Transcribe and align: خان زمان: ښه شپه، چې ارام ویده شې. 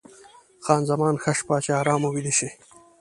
خان 0.65 0.81
زمان: 0.89 1.15
ښه 1.23 1.31
شپه، 1.39 1.55
چې 1.65 1.71
ارام 1.79 2.01
ویده 2.05 2.33
شې. 2.37 2.49